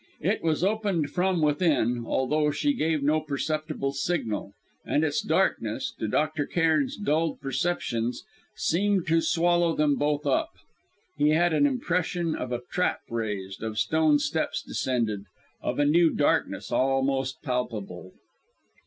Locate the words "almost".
16.71-17.43